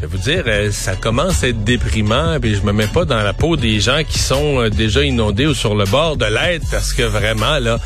Je 0.00 0.06
vais 0.06 0.16
vous 0.16 0.22
dire, 0.22 0.44
euh, 0.46 0.70
ça 0.70 0.94
commence 0.94 1.42
à 1.42 1.48
être 1.48 1.64
déprimant, 1.64 2.38
puis 2.40 2.54
je 2.54 2.62
me 2.62 2.72
mets 2.72 2.86
pas 2.86 3.04
dans 3.04 3.20
la 3.20 3.32
peau 3.32 3.56
des 3.56 3.80
gens 3.80 4.04
qui 4.08 4.20
sont 4.20 4.60
euh, 4.60 4.70
déjà 4.70 5.02
inondés 5.02 5.44
ou 5.46 5.54
sur 5.54 5.74
le 5.74 5.86
bord 5.86 6.16
de 6.16 6.24
l'aide, 6.24 6.62
parce 6.70 6.92
que 6.92 7.02
vraiment, 7.02 7.58
là, 7.58 7.80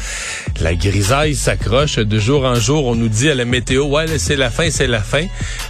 la 0.60 0.74
grisaille 0.74 1.34
s'accroche 1.34 1.96
de 1.96 2.18
jour 2.18 2.44
en 2.44 2.54
jour. 2.54 2.86
On 2.86 2.94
nous 2.94 3.08
dit 3.08 3.30
à 3.30 3.34
la 3.34 3.44
météo, 3.44 3.84
ouais, 3.86 4.06
c'est 4.18 4.36
la 4.36 4.50
fin, 4.50 4.70
c'est 4.70 4.86
la 4.86 5.00
fin. 5.00 5.26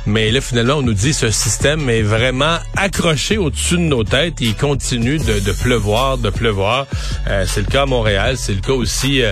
Mais 0.07 0.31
là, 0.31 0.41
finalement, 0.41 0.75
on 0.75 0.83
nous 0.83 0.95
dit 0.95 1.15
ce 1.15 1.31
système 1.31 1.89
est 1.89 2.03
vraiment 2.03 2.59
accroché 2.77 3.39
au-dessus 3.39 3.77
de 3.77 3.81
nos 3.81 4.05
têtes. 4.05 4.35
Il 4.41 4.55
continue 4.55 5.19
de, 5.19 5.53
pleuvoir, 5.63 6.19
de 6.19 6.31
pleuvoir. 6.31 6.87
Euh, 7.29 7.45
c'est 7.47 7.61
le 7.61 7.67
cas 7.67 7.83
à 7.83 7.87
Montréal, 7.87 8.37
c'est 8.37 8.55
le 8.55 8.61
cas 8.61 8.73
aussi 8.73 9.23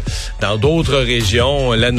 dans 0.41 0.57
d'autres 0.57 0.97
régions, 0.97 1.73
la 1.73 1.91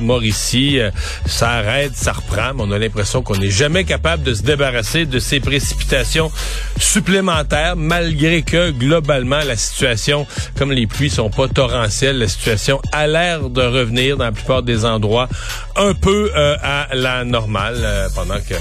Mauricie. 0.00 0.78
ça 1.26 1.50
arrête, 1.50 1.92
ça 1.94 2.12
reprend, 2.12 2.52
on 2.58 2.70
a 2.72 2.78
l'impression 2.78 3.22
qu'on 3.22 3.36
n'est 3.36 3.50
jamais 3.50 3.84
capable 3.84 4.22
de 4.22 4.34
se 4.34 4.42
débarrasser 4.42 5.06
de 5.06 5.18
ces 5.18 5.40
précipitations 5.40 6.30
supplémentaires, 6.78 7.76
malgré 7.76 8.42
que 8.42 8.70
globalement 8.70 9.40
la 9.46 9.56
situation, 9.56 10.26
comme 10.56 10.72
les 10.72 10.86
pluies 10.86 11.10
sont 11.10 11.30
pas 11.30 11.48
torrentielles, 11.48 12.18
la 12.18 12.28
situation 12.28 12.80
a 12.98 13.06
l'air 13.06 13.48
de 13.48 13.62
revenir 13.62 14.16
dans 14.16 14.24
la 14.24 14.32
plupart 14.32 14.62
des 14.62 14.84
endroits 14.84 15.28
un 15.76 15.94
peu 15.94 16.30
euh, 16.34 16.56
à 16.62 16.88
la 16.94 17.24
normale, 17.24 17.76
euh, 17.78 18.08
pendant 18.14 18.40
que 18.40 18.54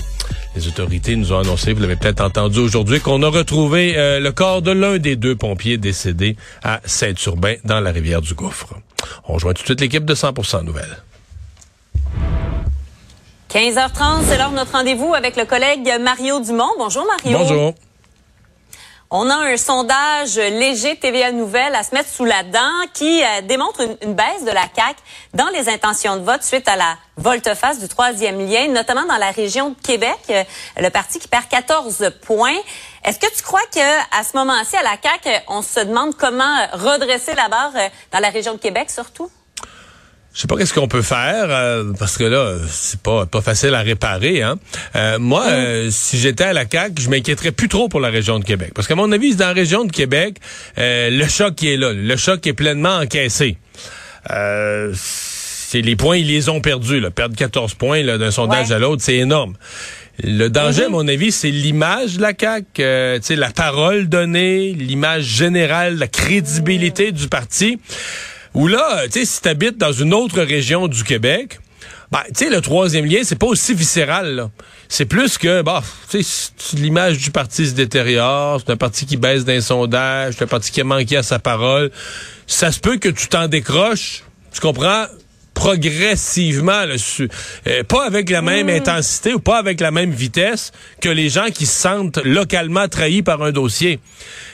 les 0.55 0.67
autorités 0.67 1.16
nous 1.16 1.33
ont 1.33 1.39
annoncé, 1.39 1.73
vous 1.73 1.81
l'avez 1.81 1.95
peut-être 1.95 2.21
entendu 2.21 2.59
aujourd'hui, 2.59 2.99
qu'on 2.99 3.21
a 3.23 3.30
retrouvé 3.30 3.95
euh, 3.97 4.19
le 4.19 4.31
corps 4.31 4.61
de 4.61 4.71
l'un 4.71 4.97
des 4.97 5.15
deux 5.15 5.35
pompiers 5.35 5.77
décédés 5.77 6.35
à 6.63 6.80
Saint-Urbain 6.85 7.55
dans 7.63 7.80
la 7.80 7.91
rivière 7.91 8.21
du 8.21 8.33
Gouffre. 8.33 8.73
On 9.27 9.33
rejoint 9.33 9.53
tout 9.53 9.63
de 9.63 9.67
suite 9.67 9.81
l'équipe 9.81 10.05
de 10.05 10.15
100% 10.15 10.63
Nouvelles. 10.63 10.97
15h30, 13.49 14.23
c'est 14.27 14.38
l'heure 14.38 14.52
de 14.52 14.55
notre 14.55 14.73
rendez-vous 14.73 15.13
avec 15.15 15.35
le 15.35 15.45
collègue 15.45 15.89
Mario 16.02 16.41
Dumont. 16.41 16.69
Bonjour 16.77 17.05
Mario. 17.05 17.39
Bonjour. 17.39 17.73
On 19.09 19.30
a 19.30 19.36
un 19.36 19.55
sondage 19.55 20.36
léger 20.36 20.97
TVA 20.97 21.31
Nouvelle 21.31 21.73
à 21.75 21.83
se 21.83 21.95
mettre 21.95 22.09
sous 22.09 22.25
la 22.25 22.44
dent 22.44 22.73
qui 22.94 23.23
euh, 23.23 23.41
démontre 23.41 23.80
une, 24.02 24.14
baisse 24.14 24.44
de 24.44 24.52
la 24.52 24.64
CAQ 24.75 24.99
dans 25.33 25.47
les 25.47 25.69
intentions 25.69 26.17
de 26.17 26.23
vote 26.23 26.44
suite 26.44 26.67
à 26.67 26.75
la 26.75 26.97
volte-face 27.16 27.80
du 27.80 27.88
troisième 27.88 28.45
lien, 28.45 28.67
notamment 28.67 29.05
dans 29.05 29.16
la 29.16 29.31
région 29.31 29.69
de 29.69 29.75
Québec, 29.81 30.17
euh, 30.30 30.44
le 30.77 30.89
parti 30.89 31.19
qui 31.19 31.30
perd 31.30 31.47
14 31.47 32.11
points. 32.22 32.58
Est-ce 33.05 33.17
que 33.17 33.33
tu 33.33 33.44
crois 33.44 33.64
que 33.73 33.80
à 34.19 34.25
ce 34.25 34.36
moment-ci, 34.36 34.75
à 34.75 34.83
la 34.83 34.97
CAQ, 35.02 35.42
on 35.47 35.61
se 35.61 35.80
demande 35.80 36.17
comment 36.17 36.67
redresser 36.73 37.33
la 37.33 37.47
barre 37.47 37.71
euh, 37.77 37.88
dans 38.11 38.19
la 38.19 38.30
région 38.30 38.55
de 38.55 38.59
Québec 38.59 38.92
surtout? 38.92 39.31
Je 40.38 40.41
sais 40.41 40.47
pas 40.47 40.55
qu'est-ce 40.55 40.73
qu'on 40.75 40.88
peut 40.88 41.02
faire 41.02 41.47
euh, 41.49 41.93
parce 41.97 42.16
que 42.16 42.23
là 42.23 42.57
c'est 42.69 43.02
pas 43.02 43.25
pas 43.25 43.41
facile 43.41 43.73
à 43.73 43.81
réparer. 43.81 44.43
Hein. 44.43 44.59
Euh, 44.95 45.17
moi, 45.17 45.47
mm. 45.47 45.49
euh, 45.52 45.88
si 45.89 46.19
j'étais 46.19 46.43
à 46.43 46.53
la 46.53 46.69
CAQ, 46.69 47.02
je 47.02 47.09
m'inquiéterais 47.09 47.52
plus 47.52 47.67
trop 47.67 47.89
pour 47.89 47.99
la 47.99 48.09
région 48.09 48.38
de 48.38 48.45
Québec 48.45 48.69
parce 48.75 48.88
qu'à 48.88 48.93
mon 48.93 49.11
avis, 49.11 49.35
dans 49.35 49.47
la 49.47 49.53
région 49.53 49.83
de 49.83 49.91
Québec, 49.91 50.35
le 50.77 51.27
choc 51.27 51.55
qui 51.55 51.73
est 51.73 51.77
là, 51.77 51.91
le 51.91 52.15
choc 52.17 52.45
est 52.45 52.53
pleinement 52.53 52.97
encaissé. 52.97 53.58
c'est 54.30 55.81
les 55.81 55.95
points, 55.95 56.17
ils 56.17 56.27
les 56.27 56.49
ont 56.49 56.61
perdus. 56.61 56.99
Là. 56.99 57.09
Perdre 57.09 57.36
14 57.36 57.73
points 57.73 58.03
d'un 58.03 58.30
sondage 58.30 58.71
à 58.71 58.77
l'autre, 58.77 59.02
c'est 59.02 59.15
énorme. 59.15 59.55
Le 60.23 60.49
danger, 60.49 60.83
à 60.83 60.87
mm-hmm. 60.87 60.92
mon 60.92 61.08
avis, 61.08 61.31
c'est 61.31 61.49
l'image 61.49 62.17
de 62.17 62.21
la 62.21 62.33
CAQ, 62.39 62.65
euh, 62.80 63.20
la 63.30 63.49
parole 63.49 64.08
donnée, 64.08 64.73
l'image 64.73 65.23
générale, 65.23 65.97
la 65.97 66.08
crédibilité 66.08 67.11
du 67.11 67.27
parti. 67.27 67.80
Ou 68.58 68.66
là, 68.66 69.04
tu 69.06 69.20
sais, 69.20 69.26
si 69.26 69.40
tu 69.40 69.50
habites 69.50 69.78
dans 69.78 69.92
une 69.92 70.16
autre 70.16 70.42
région 70.42 70.88
du 70.88 71.04
Québec, 71.04 71.60
ben, 72.12 72.22
tu 72.30 72.45
sais, 72.45 72.50
le 72.50 72.60
troisième 72.60 73.06
lien, 73.06 73.20
c'est 73.23 73.38
pas 73.38 73.45
aussi 73.45 73.76
viscéral. 73.76 74.50
C'est 74.90 75.06
plus 75.06 75.38
que, 75.38 75.62
bah, 75.62 75.84
tu 76.10 76.23
sais, 76.23 76.52
l'image 76.73 77.20
du 77.20 77.30
parti 77.30 77.68
se 77.68 77.73
détériore, 77.73 78.60
c'est 78.60 78.72
un 78.72 78.78
parti 78.78 79.06
qui 79.06 79.16
baisse 79.16 79.45
d'un 79.45 79.62
sondage, 79.62 80.34
c'est 80.36 80.45
un 80.45 80.48
parti 80.48 80.72
qui 80.72 80.82
a 80.82 80.84
manqué 80.84 81.18
à 81.18 81.22
sa 81.22 81.38
parole. 81.38 81.92
Ça 82.48 82.72
se 82.72 82.80
peut 82.80 82.98
que 82.98 83.10
tu 83.10 83.28
t'en 83.28 83.48
décroches, 83.48 84.23
tu 84.52 84.60
comprends, 84.60 85.06
progressivement, 85.58 86.84
euh, 87.68 87.84
pas 87.84 88.06
avec 88.06 88.30
la 88.30 88.44
même 88.44 88.68
mmh. 88.68 88.78
intensité 88.78 89.34
ou 89.34 89.40
pas 89.40 89.58
avec 89.58 89.82
la 89.82 89.90
même 89.90 90.12
vitesse 90.12 90.72
que 91.02 91.10
les 91.10 91.30
gens 91.30 91.48
qui 91.48 91.66
se 91.66 91.82
sentent 91.82 92.20
localement 92.23 92.88
trahis 92.88 93.23
par 93.23 93.42
un 93.42 93.52
dossier. 93.52 94.00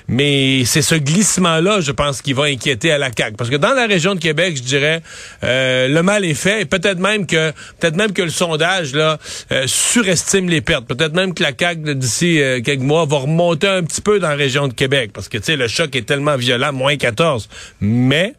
Mais 0.07 0.63
c'est 0.65 0.81
ce 0.81 0.95
glissement-là, 0.95 1.81
je 1.81 1.91
pense, 1.91 2.21
qui 2.21 2.31
va 2.31 2.43
inquiéter 2.43 2.91
à 2.91 2.97
la 2.97 3.09
CAQ. 3.15 3.35
Parce 3.35 3.49
que 3.49 3.57
dans 3.57 3.73
la 3.73 3.85
région 3.85 4.15
de 4.15 4.19
Québec, 4.19 4.55
je 4.55 4.63
dirais, 4.63 5.01
euh, 5.43 5.89
le 5.89 6.03
mal 6.03 6.23
est 6.23 6.33
fait. 6.33 6.65
Peut-être 6.65 6.99
même 6.99 7.27
que 7.27 7.51
peut-être 7.79 7.97
même 7.97 8.13
que 8.13 8.21
le 8.21 8.29
sondage 8.29 8.93
là 8.93 9.17
euh, 9.51 9.63
surestime 9.67 10.49
les 10.49 10.61
pertes. 10.61 10.85
Peut-être 10.87 11.13
même 11.13 11.33
que 11.33 11.43
la 11.43 11.51
CAQ 11.57 11.95
d'ici 11.95 12.39
quelques 12.63 12.79
mois 12.79 13.05
va 13.05 13.17
remonter 13.17 13.67
un 13.67 13.83
petit 13.83 14.01
peu 14.01 14.19
dans 14.19 14.29
la 14.29 14.35
région 14.35 14.69
de 14.69 14.73
Québec. 14.73 15.11
Parce 15.13 15.27
que 15.27 15.37
tu 15.37 15.45
sais, 15.45 15.55
le 15.57 15.67
choc 15.67 15.95
est 15.95 16.05
tellement 16.05 16.37
violent, 16.37 16.71
moins 16.71 16.95
14. 16.95 17.49
Mais 17.81 18.35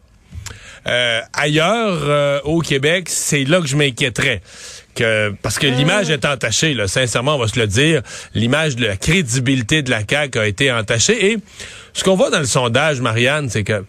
euh, 0.87 1.21
ailleurs, 1.33 1.99
euh, 2.03 2.39
au 2.43 2.59
Québec, 2.59 3.07
c'est 3.09 3.43
là 3.43 3.59
que 3.59 3.67
je 3.67 3.75
m'inquiéterais. 3.75 4.41
Que, 4.93 5.33
parce 5.41 5.59
que 5.59 5.67
l'image 5.67 6.09
est 6.09 6.23
entachée, 6.25 6.73
là, 6.73 6.87
sincèrement, 6.87 7.35
on 7.35 7.39
va 7.39 7.47
se 7.47 7.59
le 7.59 7.67
dire. 7.67 8.01
L'image 8.33 8.75
de 8.75 8.85
la 8.85 8.95
crédibilité 8.95 9.81
de 9.81 9.89
la 9.89 10.01
CAQ 10.07 10.39
a 10.39 10.47
été 10.47 10.71
entachée. 10.71 11.31
Et 11.31 11.37
ce 11.93 12.03
qu'on 12.03 12.15
voit 12.15 12.29
dans 12.29 12.39
le 12.39 12.45
sondage, 12.45 13.01
Marianne, 13.01 13.49
c'est 13.49 13.63
que 13.63 13.83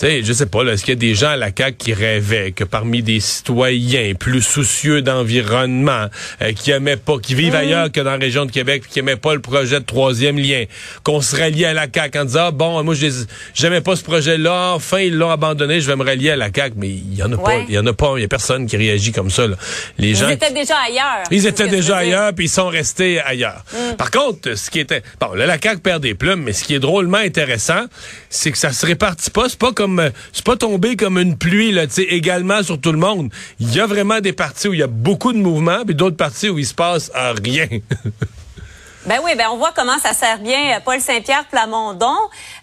sais, 0.00 0.22
je 0.22 0.32
sais 0.32 0.46
pas, 0.46 0.62
est-ce 0.64 0.82
qu'il 0.84 0.94
y 0.94 0.96
a 0.96 1.00
des 1.00 1.14
gens 1.14 1.30
à 1.30 1.36
la 1.36 1.50
CAQ 1.56 1.76
qui 1.76 1.92
rêvaient 1.92 2.52
que 2.52 2.64
parmi 2.64 3.02
des 3.02 3.20
citoyens 3.20 4.14
plus 4.14 4.42
soucieux 4.42 5.02
d'environnement, 5.02 6.06
euh, 6.42 6.52
qui 6.52 6.70
aimaient 6.70 6.96
pas, 6.96 7.18
qui 7.18 7.34
vivent 7.34 7.54
ailleurs 7.54 7.92
que 7.92 8.00
dans 8.00 8.12
la 8.12 8.16
région 8.16 8.46
de 8.46 8.50
Québec, 8.50 8.82
qui 8.88 9.00
aimaient 9.00 9.16
pas 9.16 9.34
le 9.34 9.40
projet 9.40 9.80
de 9.80 9.84
troisième 9.84 10.38
lien, 10.38 10.64
qu'on 11.02 11.20
se 11.20 11.36
rallie 11.36 11.64
à 11.64 11.74
la 11.74 11.86
CAQ 11.92 12.18
en 12.18 12.24
disant, 12.24 12.46
ah, 12.46 12.50
bon, 12.50 12.82
moi, 12.82 12.94
j'aimais 13.54 13.80
pas 13.80 13.96
ce 13.96 14.02
projet-là, 14.02 14.72
enfin, 14.74 15.00
ils 15.00 15.16
l'ont 15.16 15.30
abandonné, 15.30 15.80
je 15.80 15.86
vais 15.86 15.96
me 15.96 16.04
rallier 16.04 16.30
à 16.30 16.36
la 16.36 16.48
CAQ, 16.54 16.76
mais 16.78 16.88
il 16.88 17.14
y 17.14 17.22
en 17.22 17.32
a 17.32 17.36
pas, 17.36 17.58
il 17.68 17.74
y 17.74 17.78
en 17.78 17.86
a 17.86 17.92
pas, 17.92 18.14
il 18.16 18.22
y 18.22 18.24
a 18.24 18.28
personne 18.28 18.66
qui 18.66 18.76
réagit 18.76 19.12
comme 19.12 19.30
ça, 19.30 19.46
là. 19.46 19.56
Les 19.98 20.14
gens. 20.14 20.28
Ils 20.28 20.32
étaient 20.32 20.52
déjà 20.52 20.76
ailleurs. 20.86 21.24
Ils 21.30 21.46
étaient 21.46 21.68
déjà 21.68 21.98
ailleurs, 21.98 22.32
puis 22.32 22.46
ils 22.46 22.50
sont 22.50 22.68
restés 22.68 23.20
ailleurs. 23.20 23.64
Mm. 23.72 23.96
Par 23.96 24.10
contre, 24.10 24.54
ce 24.54 24.70
qui 24.70 24.80
était, 24.80 25.02
bon, 25.20 25.34
là, 25.34 25.46
la 25.46 25.60
CAQ 25.60 25.80
perd 25.80 26.02
des 26.02 26.14
plumes, 26.14 26.42
mais 26.42 26.52
ce 26.52 26.64
qui 26.64 26.74
est 26.74 26.78
drôlement 26.78 27.18
intéressant, 27.18 27.84
c'est 28.30 28.50
que 28.50 28.58
ça 28.58 28.72
se 28.72 28.86
répartit 28.86 29.30
pas, 29.30 29.48
c'est 29.48 29.58
pas 29.58 29.72
comme 29.72 29.89
euh, 29.98 30.10
c'est 30.32 30.44
pas 30.44 30.56
tombé 30.56 30.96
comme 30.96 31.18
une 31.18 31.36
pluie 31.36 31.72
là, 31.72 31.86
tu 31.86 32.02
également 32.02 32.62
sur 32.62 32.80
tout 32.80 32.92
le 32.92 32.98
monde. 32.98 33.30
Il 33.58 33.74
y 33.74 33.80
a 33.80 33.86
vraiment 33.86 34.20
des 34.20 34.32
parties 34.32 34.68
où 34.68 34.74
il 34.74 34.80
y 34.80 34.82
a 34.82 34.86
beaucoup 34.86 35.32
de 35.32 35.38
mouvements, 35.38 35.84
puis 35.84 35.94
d'autres 35.94 36.16
parties 36.16 36.48
où 36.48 36.58
il 36.58 36.66
se 36.66 36.74
passe 36.74 37.10
rien. 37.14 37.66
Ben 39.06 39.18
oui, 39.24 39.32
ben 39.34 39.46
on 39.50 39.56
voit 39.56 39.72
comment 39.74 39.98
ça 39.98 40.12
sert 40.12 40.38
bien 40.40 40.76
euh, 40.76 40.80
Paul 40.84 41.00
Saint-Pierre 41.00 41.46
Plamondon. 41.50 42.16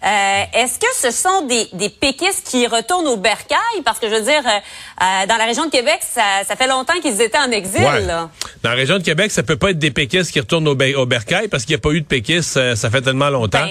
Euh, 0.04 0.42
Est-ce 0.54 0.78
que 0.78 0.86
ce 0.94 1.10
sont 1.10 1.46
des, 1.46 1.66
des 1.72 1.88
péquistes 1.88 2.46
qui 2.46 2.64
retournent 2.68 3.08
au 3.08 3.16
bercail? 3.16 3.58
Parce 3.84 3.98
que 3.98 4.08
je 4.08 4.14
veux 4.14 4.22
dire, 4.22 4.42
euh, 4.46 5.02
euh, 5.02 5.26
dans 5.26 5.36
la 5.36 5.46
région 5.46 5.66
de 5.66 5.70
Québec, 5.70 5.98
ça, 6.00 6.22
ça 6.46 6.54
fait 6.54 6.68
longtemps 6.68 6.98
qu'ils 7.02 7.20
étaient 7.20 7.38
en 7.38 7.50
exil. 7.50 7.82
Là. 7.82 8.30
Dans 8.62 8.70
la 8.70 8.76
région 8.76 8.98
de 8.98 9.02
Québec, 9.02 9.32
ça 9.32 9.42
peut 9.42 9.56
pas 9.56 9.70
être 9.70 9.80
des 9.80 9.90
péquistes 9.90 10.30
qui 10.30 10.38
retournent 10.38 10.68
au, 10.68 10.76
au 10.76 11.06
bercail 11.06 11.48
parce 11.48 11.64
qu'il 11.64 11.74
n'y 11.74 11.80
a 11.80 11.82
pas 11.82 11.90
eu 11.90 12.02
de 12.02 12.06
péquistes, 12.06 12.74
ça 12.76 12.88
fait 12.90 13.02
tellement 13.02 13.30
longtemps. 13.30 13.66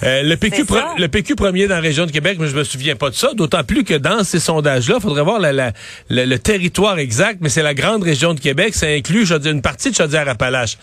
Ben, 0.00 0.24
le, 0.24 0.36
PQ 0.36 0.64
le 0.98 1.08
PQ 1.08 1.34
premier 1.34 1.66
dans 1.66 1.74
la 1.74 1.80
région 1.80 2.06
de 2.06 2.12
Québec, 2.12 2.36
mais 2.38 2.46
je 2.46 2.54
me 2.56 2.62
souviens 2.62 2.94
pas 2.94 3.10
de 3.10 3.16
ça, 3.16 3.34
d'autant 3.34 3.64
plus 3.64 3.82
que 3.82 3.94
dans 3.94 4.22
ces 4.22 4.38
sondages-là, 4.40 4.96
il 4.98 5.02
faudrait 5.02 5.22
voir 5.22 5.40
la, 5.40 5.52
la, 5.52 5.72
le 6.10 6.36
territoire 6.38 6.98
exact, 6.98 7.38
mais 7.40 7.48
c'est 7.48 7.62
la 7.62 7.74
grande 7.74 8.04
région 8.04 8.34
de 8.34 8.40
Québec, 8.40 8.74
ça 8.74 8.86
inclut 8.86 9.26
je 9.26 9.34
une 9.34 9.62
partie 9.62 9.90
de 9.90 9.96
Chaudière-Appalaches. 9.96 10.78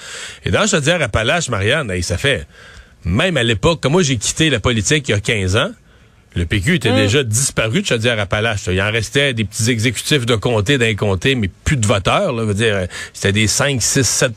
Et 0.45 0.51
dans 0.51 0.67
Chaudière-Appalaches, 0.67 1.20
Appalaches, 1.21 1.49
Marianne, 1.49 2.01
ça 2.01 2.17
fait, 2.17 2.47
même 3.05 3.37
à 3.37 3.43
l'époque, 3.43 3.79
comme 3.79 3.91
moi 3.91 4.01
j'ai 4.01 4.17
quitté 4.17 4.49
la 4.49 4.59
politique 4.59 5.07
il 5.07 5.11
y 5.11 5.13
a 5.13 5.19
15 5.19 5.55
ans, 5.55 5.69
le 6.33 6.45
PQ 6.47 6.75
était 6.75 6.91
mm. 6.91 6.95
déjà 6.95 7.23
disparu 7.23 7.81
de 7.81 7.85
Chaudière-Appalaches. 7.85 8.61
Il 8.71 8.81
en 8.81 8.89
restait 8.89 9.33
des 9.33 9.43
petits 9.43 9.69
exécutifs 9.69 10.25
de 10.25 10.35
comté 10.35 10.79
d'un 10.79 10.95
comté, 10.95 11.35
mais 11.35 11.49
plus 11.63 11.75
de 11.75 11.85
voteurs. 11.85 12.33
Là, 12.33 12.43
veut 12.43 12.55
dire, 12.55 12.87
c'était 13.13 13.33
des 13.33 13.47
5, 13.47 13.81
6, 13.81 14.03
7 14.03 14.33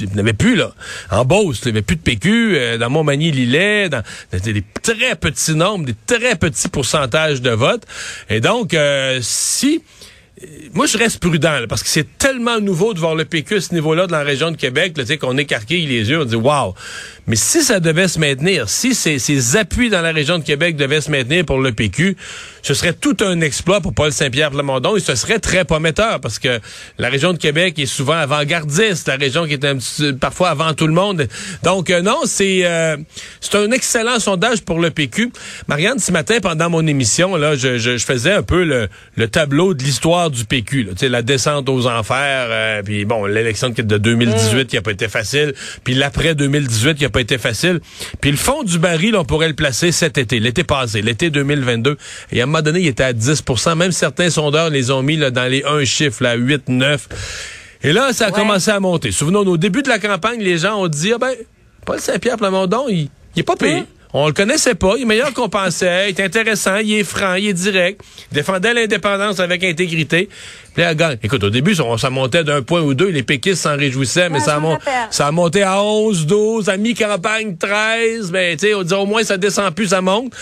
Il 0.00 0.10
n'y 0.10 0.20
avait 0.20 0.34
plus, 0.34 0.54
là. 0.54 0.72
En 1.10 1.24
Beauce, 1.24 1.60
il 1.64 1.68
n'y 1.68 1.78
avait 1.78 1.82
plus 1.82 1.96
de 1.96 2.02
PQ. 2.02 2.56
Euh, 2.56 2.78
dans 2.78 2.90
Montmagny-Lillet, 2.90 3.88
dans, 3.88 4.02
des 4.32 4.62
très 4.82 5.16
petits 5.16 5.54
nombres, 5.54 5.86
des 5.86 5.96
très 6.06 6.36
petits 6.36 6.68
pourcentages 6.68 7.40
de 7.40 7.50
votes. 7.50 7.86
Et 8.28 8.40
donc, 8.40 8.74
euh, 8.74 9.18
si 9.22 9.82
moi, 10.74 10.86
je 10.86 10.98
reste 10.98 11.18
prudent, 11.20 11.64
parce 11.68 11.82
que 11.82 11.88
c'est 11.88 12.18
tellement 12.18 12.60
nouveau 12.60 12.94
de 12.94 12.98
voir 12.98 13.14
le 13.14 13.24
PQ 13.24 13.56
à 13.56 13.60
ce 13.60 13.74
niveau-là 13.74 14.06
dans 14.06 14.18
la 14.18 14.24
région 14.24 14.50
de 14.50 14.56
Québec, 14.56 14.94
sais, 15.04 15.18
qu'on 15.18 15.36
écarquille 15.36 15.86
les 15.86 16.10
yeux, 16.10 16.20
on 16.20 16.24
dit 16.24 16.36
wow. 16.36 16.74
Mais 17.26 17.36
si 17.36 17.62
ça 17.62 17.78
devait 17.78 18.08
se 18.08 18.18
maintenir, 18.18 18.70
si 18.70 18.94
ces, 18.94 19.18
ces, 19.18 19.56
appuis 19.56 19.90
dans 19.90 20.00
la 20.00 20.12
région 20.12 20.38
de 20.38 20.44
Québec 20.44 20.76
devaient 20.76 21.02
se 21.02 21.10
maintenir 21.10 21.44
pour 21.44 21.60
le 21.60 21.72
PQ, 21.72 22.16
ce 22.62 22.72
serait 22.72 22.94
tout 22.94 23.16
un 23.20 23.42
exploit 23.42 23.82
pour 23.82 23.92
Paul 23.92 24.12
Saint-Pierre 24.12 24.50
Plamondon 24.50 24.96
et 24.96 25.00
ce 25.00 25.14
serait 25.14 25.38
très 25.38 25.66
prometteur 25.66 26.20
parce 26.20 26.38
que 26.38 26.58
la 26.96 27.10
région 27.10 27.34
de 27.34 27.38
Québec 27.38 27.78
est 27.78 27.86
souvent 27.86 28.14
avant-gardiste, 28.14 29.08
la 29.08 29.16
région 29.16 29.46
qui 29.46 29.52
est 29.52 29.64
un 29.66 29.76
petit, 29.76 30.14
parfois 30.14 30.48
avant 30.48 30.72
tout 30.72 30.86
le 30.86 30.94
monde. 30.94 31.28
Donc 31.64 31.90
euh, 31.90 32.00
non, 32.00 32.20
c'est 32.24 32.60
euh, 32.64 32.96
c'est 33.40 33.56
un 33.56 33.70
excellent 33.72 34.18
sondage 34.20 34.62
pour 34.62 34.80
le 34.80 34.90
PQ. 34.90 35.30
Marianne, 35.66 35.98
ce 35.98 36.12
matin 36.12 36.38
pendant 36.40 36.70
mon 36.70 36.86
émission, 36.86 37.36
là, 37.36 37.56
je, 37.56 37.76
je, 37.76 37.98
je 37.98 38.04
faisais 38.06 38.32
un 38.32 38.42
peu 38.42 38.64
le, 38.64 38.88
le 39.16 39.28
tableau 39.28 39.74
de 39.74 39.82
l'histoire 39.82 40.27
du 40.30 40.44
PQ, 40.44 40.84
là, 40.84 41.08
la 41.08 41.22
descente 41.22 41.68
aux 41.68 41.86
enfers, 41.86 42.46
euh, 42.50 42.82
puis 42.82 43.04
bon, 43.04 43.26
l'élection 43.26 43.70
de 43.70 43.98
2018 43.98 44.66
qui 44.66 44.76
a 44.76 44.82
pas 44.82 44.92
été 44.92 45.08
facile, 45.08 45.54
puis 45.84 45.94
l'après 45.94 46.34
2018 46.34 46.94
qui 46.96 47.04
a 47.04 47.10
pas 47.10 47.20
été 47.20 47.38
facile. 47.38 47.80
Puis 48.20 48.30
le 48.30 48.36
fond 48.36 48.62
du 48.62 48.78
baril, 48.78 49.16
on 49.16 49.24
pourrait 49.24 49.48
le 49.48 49.54
placer 49.54 49.92
cet 49.92 50.18
été, 50.18 50.40
l'été 50.40 50.64
passé, 50.64 51.02
l'été 51.02 51.30
2022. 51.30 51.96
Et 52.32 52.40
à 52.40 52.44
un 52.44 52.46
moment 52.46 52.62
donné, 52.62 52.80
il 52.80 52.86
était 52.86 53.04
à 53.04 53.12
10% 53.12 53.76
Même 53.76 53.92
certains 53.92 54.30
sondeurs 54.30 54.70
les 54.70 54.90
ont 54.90 55.02
mis 55.02 55.16
là, 55.16 55.30
dans 55.30 55.50
les 55.50 55.64
un 55.64 55.84
chiffre, 55.84 56.22
là, 56.22 56.34
8, 56.34 56.68
9. 56.68 57.08
Et 57.82 57.92
là, 57.92 58.12
ça 58.12 58.26
a 58.26 58.30
commencé 58.30 58.70
à 58.70 58.80
monter. 58.80 59.12
Souvenons-nous, 59.12 59.52
au 59.52 59.56
début 59.56 59.82
de 59.82 59.88
la 59.88 59.98
campagne, 59.98 60.40
les 60.40 60.58
gens 60.58 60.82
ont 60.82 60.88
dit, 60.88 61.12
ah 61.12 61.18
ben, 61.18 61.32
Paul 61.84 62.00
Saint-Pierre 62.00 62.36
Plamondon, 62.36 62.86
il, 62.88 63.08
il 63.36 63.40
est 63.40 63.44
pas 63.44 63.56
payé. 63.56 63.78
Hein? 63.78 63.86
On 64.14 64.26
le 64.26 64.32
connaissait 64.32 64.74
pas. 64.74 64.94
Il 64.96 65.02
est 65.02 65.06
meilleur 65.06 65.32
qu'on 65.34 65.48
pensait. 65.48 66.10
Il 66.10 66.18
est 66.18 66.24
intéressant. 66.24 66.76
Il 66.76 66.92
est 66.94 67.04
franc. 67.04 67.34
Il 67.34 67.48
est 67.48 67.52
direct. 67.52 68.00
Il 68.30 68.34
défendait 68.34 68.72
l'indépendance 68.72 69.38
avec 69.40 69.62
intégrité. 69.64 70.28
Puis 70.74 70.82
là, 70.82 70.94
gagne. 70.94 71.18
Écoute, 71.22 71.44
au 71.44 71.50
début, 71.50 71.74
ça, 71.74 72.10
montait 72.10 72.44
d'un 72.44 72.62
point 72.62 72.80
ou 72.80 72.94
deux. 72.94 73.08
Les 73.08 73.22
péquistes 73.22 73.62
s'en 73.62 73.76
réjouissaient, 73.76 74.30
mais 74.30 74.40
ça, 74.40 74.56
a 74.56 74.78
ça 75.10 75.26
a 75.26 75.30
monté 75.32 75.62
à 75.62 75.82
11, 75.82 76.26
12, 76.26 76.68
à 76.68 76.76
mi-campagne 76.76 77.56
13. 77.56 78.30
Mais, 78.32 78.56
tu 78.56 78.68
sais, 78.68 78.74
on 78.74 78.82
dit 78.82 78.94
au 78.94 79.06
moins, 79.06 79.22
ça 79.24 79.36
descend 79.36 79.74
plus, 79.74 79.88
ça 79.88 80.00
monte. 80.00 80.32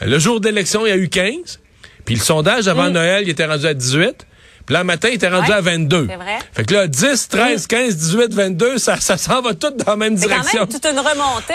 Le 0.00 0.18
jour 0.18 0.40
d'élection, 0.40 0.86
il 0.86 0.88
y 0.88 0.92
a 0.92 0.96
eu 0.96 1.08
15. 1.08 1.60
Puis 2.04 2.14
le 2.14 2.20
sondage 2.20 2.68
avant 2.68 2.88
mm. 2.88 2.92
Noël, 2.92 3.22
il 3.24 3.30
était 3.30 3.44
rendu 3.44 3.66
à 3.66 3.74
18. 3.74 4.26
Là, 4.70 4.84
matin, 4.84 5.08
il 5.10 5.14
était 5.14 5.28
rendu 5.28 5.50
à 5.50 5.60
22. 5.60 6.06
C'est 6.08 6.16
vrai. 6.16 6.38
Fait 6.52 6.64
que 6.64 6.74
là, 6.74 6.86
10, 6.86 7.28
13, 7.28 7.66
15, 7.66 7.96
18, 7.96 8.34
22, 8.34 8.78
ça, 8.78 9.00
ça 9.00 9.16
s'en 9.16 9.42
va 9.42 9.54
tout 9.54 9.70
dans 9.70 9.90
la 9.90 9.96
même 9.96 10.14
direction. 10.14 10.44
C'est 10.44 10.58
quand 10.58 10.60
même 10.60 10.68
toute 10.68 10.86
une 10.86 10.98
remontée. 10.98 11.54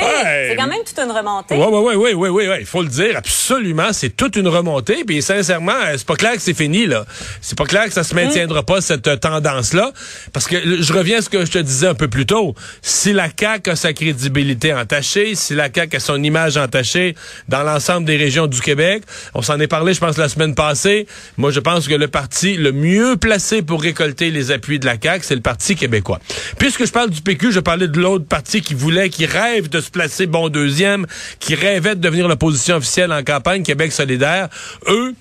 C'est 0.49 0.55
quand 0.57 0.67
même 0.67 0.83
toute 0.85 0.99
une 0.99 1.11
remontée. 1.11 1.55
Oui, 1.55 1.65
oui, 1.71 1.95
oui, 1.95 2.13
oui, 2.13 2.29
oui, 2.29 2.47
oui, 2.49 2.55
il 2.59 2.65
faut 2.65 2.81
le 2.81 2.89
dire, 2.89 3.15
absolument, 3.15 3.93
c'est 3.93 4.09
toute 4.09 4.35
une 4.35 4.49
remontée. 4.49 5.05
Puis 5.05 5.21
sincèrement, 5.21 5.71
c'est 5.95 6.05
pas 6.05 6.15
clair 6.15 6.33
que 6.33 6.41
c'est 6.41 6.53
fini, 6.53 6.87
là. 6.87 7.05
C'est 7.39 7.57
pas 7.57 7.63
clair 7.63 7.85
que 7.85 7.93
ça 7.93 8.03
se 8.03 8.13
maintiendra 8.13 8.63
pas, 8.63 8.81
cette 8.81 9.07
euh, 9.07 9.15
tendance-là. 9.15 9.93
Parce 10.33 10.47
que 10.47 10.81
je 10.81 10.93
reviens 10.93 11.19
à 11.19 11.21
ce 11.21 11.29
que 11.29 11.45
je 11.45 11.51
te 11.51 11.59
disais 11.59 11.87
un 11.87 11.95
peu 11.95 12.09
plus 12.09 12.25
tôt. 12.25 12.53
Si 12.81 13.13
la 13.13 13.29
CAQ 13.37 13.71
a 13.71 13.75
sa 13.77 13.93
crédibilité 13.93 14.73
entachée, 14.73 15.35
si 15.35 15.55
la 15.55 15.69
CAQ 15.73 15.95
a 15.95 15.99
son 16.01 16.21
image 16.21 16.57
entachée 16.57 17.15
dans 17.47 17.63
l'ensemble 17.63 18.05
des 18.05 18.17
régions 18.17 18.47
du 18.47 18.59
Québec, 18.59 19.03
on 19.33 19.41
s'en 19.41 19.57
est 19.61 19.67
parlé, 19.67 19.93
je 19.93 20.01
pense, 20.01 20.17
la 20.17 20.27
semaine 20.27 20.53
passée. 20.53 21.07
Moi, 21.37 21.51
je 21.51 21.61
pense 21.61 21.87
que 21.87 21.93
le 21.93 22.09
parti 22.09 22.57
le 22.57 22.73
mieux 22.73 23.04
mieux 23.05 23.17
placé 23.17 23.61
pour 23.61 23.81
récolter 23.81 24.31
les 24.31 24.51
appuis 24.51 24.79
de 24.79 24.85
la 24.85 24.95
CAQ, 25.01 25.23
c'est 25.25 25.35
le 25.35 25.41
Parti 25.41 25.75
québécois. 25.75 26.19
Puisque 26.57 26.85
je 26.85 26.91
parle 26.91 27.09
du 27.09 27.21
PQ, 27.21 27.51
je 27.51 27.59
parlais 27.59 27.87
de 27.87 27.99
l'autre 27.99 28.25
parti 28.25 28.61
qui 28.61 28.73
voulait, 28.73 29.09
qui 29.09 29.25
rêve 29.25 29.69
de 29.69 29.79
se 29.79 29.89
placer 29.89 30.25
bon 30.25 30.49
deuxième, 30.49 31.05
qui 31.39 31.55
rêvait 31.55 31.95
de 31.95 32.01
devenir 32.01 32.27
l'opposition 32.27 32.77
officielle 32.77 33.11
en 33.11 33.23
campagne, 33.23 33.63
Québec 33.63 33.91
solidaire. 33.91 34.49
Eux, 34.87 35.13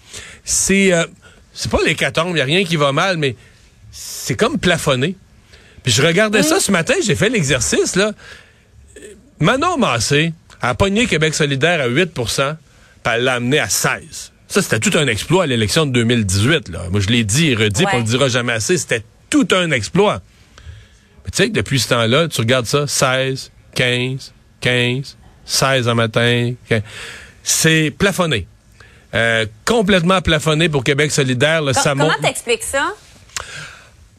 c'est... 0.44 0.92
Euh, 0.92 1.04
c'est 1.56 1.70
pas 1.70 1.78
l'hécatombe, 1.86 2.30
il 2.30 2.34
n'y 2.34 2.40
a 2.40 2.44
rien 2.44 2.64
qui 2.64 2.74
va 2.74 2.90
mal, 2.90 3.16
mais 3.16 3.36
c'est 3.92 4.34
comme 4.34 4.58
plafonné. 4.58 5.14
Puis 5.84 5.92
je 5.92 6.02
regardais 6.02 6.42
ça 6.42 6.58
ce 6.58 6.72
matin, 6.72 6.94
j'ai 7.00 7.14
fait 7.14 7.28
l'exercice, 7.28 7.94
là. 7.94 8.12
Manon 9.38 9.78
Massé 9.78 10.32
a 10.60 10.74
pogné 10.74 11.06
Québec 11.06 11.32
solidaire 11.32 11.80
à 11.80 11.88
8% 11.88 12.56
puis 13.04 13.12
elle 13.14 13.24
l'a 13.24 13.34
amené 13.34 13.60
à 13.60 13.68
16 13.68 14.32
ça, 14.54 14.62
c'était 14.62 14.78
tout 14.78 14.96
un 14.96 15.08
exploit 15.08 15.44
à 15.44 15.46
l'élection 15.46 15.84
de 15.84 15.90
2018. 15.90 16.68
Là. 16.68 16.82
Moi, 16.90 17.00
je 17.00 17.08
l'ai 17.08 17.24
dit 17.24 17.50
et 17.50 17.54
redit, 17.56 17.84
on 17.92 17.98
le 17.98 18.04
dira 18.04 18.28
jamais 18.28 18.52
assez, 18.52 18.78
c'était 18.78 19.02
tout 19.28 19.48
un 19.50 19.72
exploit. 19.72 20.22
Mais 21.24 21.30
tu 21.32 21.38
sais 21.38 21.48
que 21.48 21.54
depuis 21.54 21.80
ce 21.80 21.88
temps-là, 21.88 22.28
tu 22.28 22.40
regardes 22.40 22.66
ça, 22.66 22.86
16, 22.86 23.50
15, 23.74 24.32
15, 24.60 25.16
16 25.44 25.88
en 25.88 25.96
matin. 25.96 26.52
C'est 27.42 27.92
plafonné. 27.98 28.46
Euh, 29.14 29.46
complètement 29.64 30.22
plafonné 30.22 30.68
pour 30.68 30.84
Québec 30.84 31.10
solidaire. 31.10 31.60
Là, 31.60 31.72
comment 31.84 32.10
t'expliques 32.22 32.62
ça? 32.62 32.94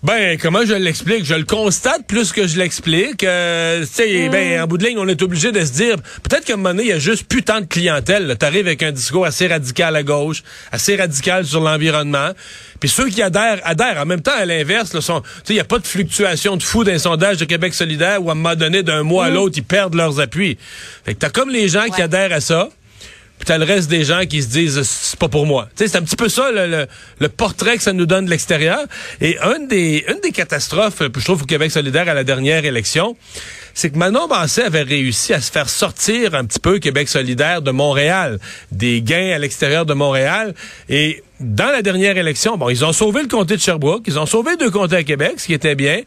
Ben, 0.05 0.37
comment 0.39 0.63
je 0.63 0.75
l'explique? 0.75 1.25
Je 1.25 1.33
le 1.33 1.45
constate 1.45 2.05
plus 2.05 2.31
que 2.31 2.45
je 2.45 2.59
l'explique. 2.59 3.23
Euh, 3.23 3.81
tu 3.81 3.87
sais, 3.87 4.29
ben, 4.29 4.61
en 4.61 4.67
bout 4.67 4.77
de 4.77 4.85
ligne, 4.85 4.99
on 4.99 5.07
est 5.07 5.19
obligé 5.23 5.51
de 5.51 5.59
se 5.65 5.71
dire, 5.71 5.95
peut-être 6.21 6.45
qu'à 6.45 6.53
un 6.53 6.57
moment 6.57 6.69
donné, 6.69 6.83
il 6.83 6.89
y 6.89 6.91
a 6.91 6.99
juste 6.99 7.27
plus 7.27 7.41
tant 7.41 7.59
de 7.59 7.65
clientèle. 7.65 8.35
T'arrives 8.37 8.67
avec 8.67 8.83
un 8.83 8.91
discours 8.91 9.25
assez 9.25 9.47
radical 9.47 9.95
à 9.95 10.03
gauche, 10.03 10.43
assez 10.71 10.95
radical 10.95 11.43
sur 11.43 11.59
l'environnement. 11.59 12.29
Puis 12.79 12.87
ceux 12.87 13.09
qui 13.09 13.23
adhèrent, 13.23 13.59
adhèrent. 13.63 13.99
En 13.99 14.05
même 14.05 14.21
temps, 14.21 14.35
à 14.37 14.45
l'inverse, 14.45 14.91
tu 14.91 15.01
sais, 15.01 15.13
il 15.49 15.53
n'y 15.55 15.59
a 15.59 15.63
pas 15.63 15.79
de 15.79 15.87
fluctuation 15.87 16.55
de 16.55 16.61
fou 16.61 16.83
d'un 16.83 16.99
sondage 16.99 17.37
de 17.37 17.45
Québec 17.45 17.73
solidaire 17.73 18.23
où, 18.23 18.29
à 18.29 18.33
un 18.33 18.35
moment 18.35 18.55
donné, 18.55 18.83
d'un 18.83 19.01
mois 19.01 19.25
à 19.25 19.29
l'autre, 19.31 19.55
ils 19.57 19.63
perdent 19.63 19.95
leurs 19.95 20.19
appuis. 20.19 20.59
Fait 21.03 21.15
que 21.15 21.19
t'as 21.19 21.31
comme 21.31 21.49
les 21.49 21.67
gens 21.67 21.85
qui 21.85 22.03
adhèrent 22.03 22.31
à 22.31 22.41
ça. 22.41 22.69
Puis 23.37 23.45
t'as 23.45 23.57
le 23.57 23.65
reste 23.65 23.89
des 23.89 24.05
gens 24.05 24.25
qui 24.25 24.41
se 24.41 24.47
disent 24.47 24.81
c'est 24.83 25.19
pas 25.19 25.27
pour 25.27 25.45
moi. 25.45 25.67
C'est 25.75 25.95
un 25.95 26.01
petit 26.01 26.15
peu 26.15 26.29
ça 26.29 26.51
le, 26.51 26.87
le, 27.19 27.29
portrait 27.29 27.75
que 27.75 27.83
ça 27.83 27.91
nous 27.91 28.05
donne 28.05 28.25
de 28.25 28.29
l'extérieur. 28.29 28.79
Et 29.19 29.37
une 29.39 29.67
des, 29.67 30.05
une 30.07 30.21
des 30.21 30.31
catastrophes, 30.31 31.01
je 31.01 31.23
trouve, 31.23 31.43
au 31.43 31.45
Québec 31.45 31.71
solidaire 31.71 32.07
à 32.07 32.13
la 32.13 32.23
dernière 32.23 32.63
élection, 32.63 33.17
c'est 33.73 33.89
que 33.89 33.97
Manon 33.97 34.27
Basset 34.27 34.63
avait 34.63 34.83
réussi 34.83 35.33
à 35.33 35.41
se 35.41 35.51
faire 35.51 35.69
sortir 35.69 36.33
un 36.33 36.45
petit 36.45 36.59
peu 36.59 36.79
Québec 36.79 37.09
solidaire 37.09 37.61
de 37.61 37.71
Montréal, 37.71 38.39
des 38.71 39.01
gains 39.01 39.33
à 39.35 39.37
l'extérieur 39.37 39.85
de 39.85 39.93
Montréal. 39.93 40.55
Et 40.87 41.21
dans 41.41 41.69
la 41.69 41.81
dernière 41.81 42.17
élection, 42.17 42.55
bon, 42.55 42.69
ils 42.69 42.85
ont 42.85 42.93
sauvé 42.93 43.21
le 43.21 43.27
comté 43.27 43.57
de 43.57 43.61
Sherbrooke, 43.61 44.03
ils 44.07 44.17
ont 44.17 44.25
sauvé 44.25 44.55
deux 44.55 44.71
comtés 44.71 44.95
à 44.95 45.03
Québec, 45.03 45.33
ce 45.37 45.47
qui 45.47 45.53
était 45.53 45.75
bien. 45.75 46.01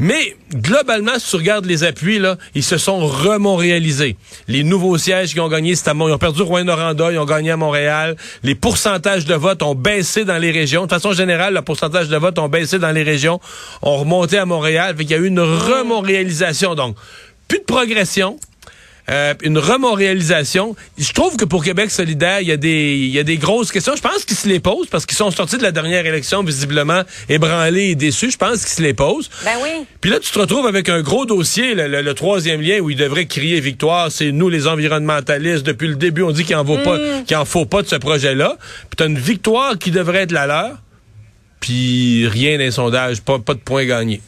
Mais 0.00 0.34
globalement, 0.54 1.18
si 1.18 1.30
tu 1.30 1.36
regardes 1.36 1.66
les 1.66 1.84
appuis, 1.84 2.18
là, 2.18 2.38
ils 2.54 2.64
se 2.64 2.78
sont 2.78 3.06
remontréalisés. 3.06 4.16
Les 4.48 4.64
nouveaux 4.64 4.96
sièges 4.96 5.34
qui 5.34 5.40
ont 5.40 5.48
gagné, 5.48 5.76
c'est 5.76 5.88
à 5.88 5.92
Ils 5.94 6.00
ont 6.00 6.18
perdu 6.18 6.40
Rouen-Noranda, 6.40 7.12
ils 7.12 7.18
ont 7.18 7.26
gagné 7.26 7.50
à 7.50 7.58
Montréal. 7.58 8.16
Les 8.42 8.54
pourcentages 8.54 9.26
de 9.26 9.34
vote 9.34 9.62
ont 9.62 9.74
baissé 9.74 10.24
dans 10.24 10.38
les 10.38 10.50
régions. 10.52 10.86
De 10.86 10.90
façon 10.90 11.12
générale, 11.12 11.52
le 11.52 11.60
pourcentage 11.60 12.08
de 12.08 12.16
vote 12.16 12.38
ont 12.38 12.48
baissé 12.48 12.78
dans 12.78 12.92
les 12.92 13.02
régions, 13.02 13.40
ont 13.82 13.98
remonté 13.98 14.38
à 14.38 14.46
Montréal. 14.46 14.94
Fait 14.96 15.04
y 15.04 15.12
a 15.12 15.18
eu 15.18 15.26
une 15.26 15.40
remontréalisation. 15.40 16.74
Donc, 16.74 16.96
plus 17.46 17.58
de 17.58 17.64
progression, 17.64 18.38
euh, 19.10 19.34
une 19.42 19.58
remontréalisation. 19.58 20.76
Je 20.96 21.12
trouve 21.12 21.36
que 21.36 21.44
pour 21.44 21.64
Québec 21.64 21.90
solidaire, 21.90 22.40
il 22.40 22.48
y 22.48 22.52
a 22.52 22.56
des, 22.56 22.96
il 22.96 23.10
y 23.10 23.18
a 23.18 23.24
des 23.24 23.38
grosses 23.38 23.72
questions. 23.72 23.94
Je 23.96 24.02
pense 24.02 24.24
qu'ils 24.24 24.36
se 24.36 24.48
les 24.48 24.60
posent 24.60 24.86
parce 24.86 25.04
qu'ils 25.04 25.16
sont 25.16 25.30
sortis 25.30 25.58
de 25.58 25.62
la 25.62 25.72
dernière 25.72 26.06
élection 26.06 26.44
visiblement 26.44 27.02
ébranlés 27.28 27.90
et 27.90 27.94
déçus. 27.96 28.30
Je 28.30 28.36
pense 28.36 28.64
qu'ils 28.64 28.76
se 28.76 28.82
les 28.82 28.94
posent. 28.94 29.28
Ben 29.44 29.52
oui. 29.62 29.84
Puis 30.00 30.10
là, 30.10 30.20
tu 30.20 30.30
te 30.30 30.38
retrouves 30.38 30.66
avec 30.66 30.88
un 30.88 31.02
gros 31.02 31.26
dossier, 31.26 31.74
le, 31.74 32.12
troisième 32.14 32.60
lien 32.60 32.78
où 32.78 32.90
ils 32.90 32.96
devraient 32.96 33.26
crier 33.26 33.60
victoire. 33.60 34.12
C'est 34.12 34.30
nous, 34.30 34.48
les 34.48 34.66
environnementalistes. 34.66 35.64
Depuis 35.64 35.88
le 35.88 35.96
début, 35.96 36.22
on 36.22 36.30
dit 36.30 36.44
qu'il 36.44 36.56
en 36.56 36.64
vaut 36.64 36.78
pas, 36.78 36.98
mm. 36.98 37.24
qu'il 37.24 37.36
en 37.36 37.44
faut 37.44 37.66
pas 37.66 37.82
de 37.82 37.88
ce 37.88 37.96
projet-là. 37.96 38.58
Puis 38.60 38.96
t'as 38.96 39.06
une 39.06 39.18
victoire 39.18 39.76
qui 39.78 39.90
devrait 39.90 40.22
être 40.22 40.32
la 40.32 40.46
leur. 40.46 40.78
Puis 41.60 42.26
rien 42.28 42.58
d'un 42.58 42.70
sondage, 42.70 43.20
pas, 43.20 43.38
pas 43.38 43.54
de 43.54 43.58
points 43.58 43.84
gagnés. 43.84 44.20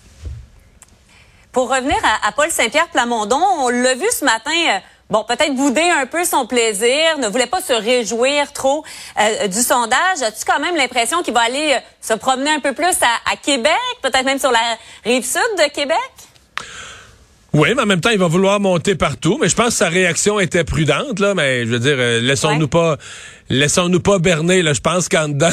Pour 1.53 1.69
revenir 1.69 1.99
à, 2.27 2.33
Paul 2.33 2.51
Saint-Pierre 2.51 2.89
Plamondon, 2.89 3.39
on 3.59 3.69
l'a 3.69 3.95
vu 3.95 4.07
ce 4.11 4.25
matin. 4.25 4.51
Euh, 4.71 4.79
bon, 5.11 5.23
peut-être 5.23 5.55
bouder 5.55 5.83
un 5.83 6.07
peu 6.07 6.25
son 6.25 6.47
plaisir, 6.47 7.19
ne 7.19 7.29
voulait 7.29 7.47
pas 7.47 7.61
se 7.61 7.75
réjouir 7.75 8.55
trop 8.55 8.83
euh, 9.21 9.49
du 9.49 9.61
sondage. 9.61 10.23
As-tu 10.23 10.47
quand 10.47 10.61
même 10.61 10.77
l'impression 10.77 11.23
qu'il 11.23 11.35
va 11.35 11.43
aller 11.43 11.75
euh, 11.75 11.79
se 12.01 12.15
promener 12.15 12.53
un 12.53 12.61
peu 12.61 12.73
plus 12.73 12.97
à, 13.03 13.37
Québec, 13.37 13.77
peut-être 14.01 14.25
même 14.25 14.39
sur 14.39 14.51
la 14.51 14.79
rive 15.05 15.27
sud 15.27 15.43
de 15.59 15.71
Québec? 15.71 15.99
Oui, 17.55 17.69
mais 17.77 17.83
en 17.83 17.87
même 17.87 18.01
temps, 18.01 18.11
il 18.11 18.19
va 18.19 18.29
vouloir 18.29 18.61
monter 18.61 18.95
partout. 18.95 19.39
Mais 19.41 19.49
je 19.49 19.55
pense 19.55 19.69
que 19.69 19.75
sa 19.75 19.89
réaction 19.89 20.41
était 20.41 20.65
prudente, 20.65 21.21
là. 21.21 21.35
Mais 21.35 21.67
je 21.67 21.71
veux 21.71 21.79
dire, 21.79 21.97
laissons-nous 21.97 22.69
pas 22.69 22.97
laissons-nous 23.51 24.01
pas 24.01 24.19
berner, 24.19 24.63
là. 24.63 24.73
Je 24.73 24.81
pense 24.81 25.09
qu'en 25.09 25.29
dedans, 25.29 25.49